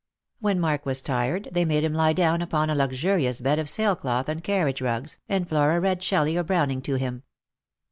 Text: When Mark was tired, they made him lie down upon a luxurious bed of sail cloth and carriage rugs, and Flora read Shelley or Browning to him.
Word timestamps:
When 0.39 0.59
Mark 0.59 0.83
was 0.87 1.03
tired, 1.03 1.49
they 1.51 1.63
made 1.63 1.83
him 1.83 1.93
lie 1.93 2.13
down 2.13 2.41
upon 2.41 2.71
a 2.71 2.75
luxurious 2.75 3.39
bed 3.39 3.59
of 3.59 3.69
sail 3.69 3.95
cloth 3.95 4.27
and 4.29 4.43
carriage 4.43 4.81
rugs, 4.81 5.19
and 5.29 5.47
Flora 5.47 5.79
read 5.79 6.01
Shelley 6.01 6.35
or 6.35 6.43
Browning 6.43 6.81
to 6.81 6.95
him. 6.95 7.21